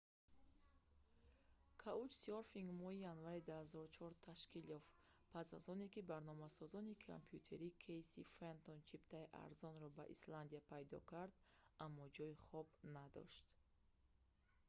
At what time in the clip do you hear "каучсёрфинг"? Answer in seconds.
1.83-2.69